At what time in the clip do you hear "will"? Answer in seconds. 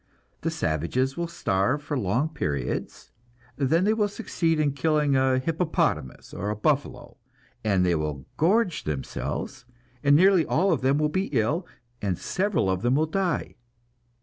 1.15-1.27, 3.93-4.07, 7.93-8.25, 10.97-11.09, 12.95-13.05